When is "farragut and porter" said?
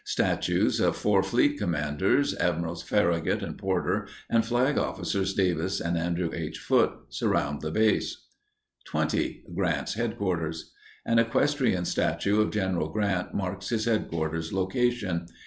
2.81-4.07